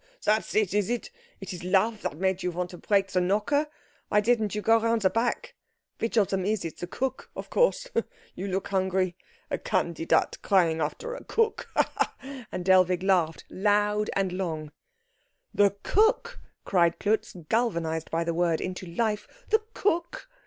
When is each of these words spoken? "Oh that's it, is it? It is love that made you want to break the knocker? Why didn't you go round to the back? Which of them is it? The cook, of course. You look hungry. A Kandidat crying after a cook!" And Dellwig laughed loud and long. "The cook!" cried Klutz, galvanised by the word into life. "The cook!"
"Oh 0.03 0.07
that's 0.25 0.55
it, 0.55 0.73
is 0.73 0.89
it? 0.89 1.11
It 1.41 1.53
is 1.53 1.63
love 1.63 2.01
that 2.01 2.17
made 2.17 2.41
you 2.41 2.49
want 2.49 2.71
to 2.71 2.77
break 2.79 3.11
the 3.11 3.21
knocker? 3.21 3.67
Why 4.07 4.19
didn't 4.19 4.55
you 4.55 4.61
go 4.63 4.79
round 4.79 5.01
to 5.01 5.09
the 5.09 5.13
back? 5.13 5.53
Which 5.99 6.17
of 6.17 6.29
them 6.29 6.43
is 6.43 6.65
it? 6.65 6.79
The 6.79 6.87
cook, 6.87 7.29
of 7.35 7.51
course. 7.51 7.87
You 8.33 8.47
look 8.47 8.69
hungry. 8.69 9.15
A 9.51 9.59
Kandidat 9.59 10.41
crying 10.41 10.81
after 10.81 11.13
a 11.13 11.23
cook!" 11.23 11.69
And 12.51 12.65
Dellwig 12.65 13.03
laughed 13.03 13.45
loud 13.51 14.09
and 14.15 14.31
long. 14.31 14.71
"The 15.53 15.75
cook!" 15.83 16.39
cried 16.65 16.97
Klutz, 16.97 17.35
galvanised 17.47 18.09
by 18.09 18.23
the 18.23 18.33
word 18.33 18.59
into 18.59 18.87
life. 18.87 19.27
"The 19.49 19.61
cook!" 19.75 20.27